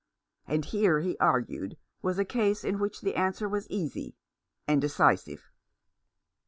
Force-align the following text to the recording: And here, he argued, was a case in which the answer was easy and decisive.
And 0.47 0.65
here, 0.65 1.01
he 1.01 1.15
argued, 1.19 1.77
was 2.01 2.17
a 2.17 2.25
case 2.25 2.63
in 2.63 2.79
which 2.79 3.01
the 3.01 3.13
answer 3.13 3.47
was 3.47 3.69
easy 3.69 4.15
and 4.67 4.81
decisive. 4.81 5.51